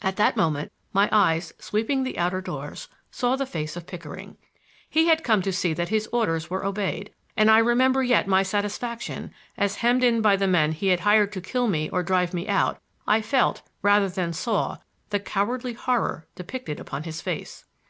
[0.00, 4.38] At that moment my eyes, sweeping the outer doors, saw the face of Pickering.
[4.88, 8.42] He had come to see that his orders were obeyed, and I remember yet my
[8.42, 12.32] satisfaction, as, hemmed in by the men he had hired to kill me or drive
[12.32, 14.78] me out, I felt, rather than saw,
[15.10, 17.66] the cowardly horror depicted upon his face.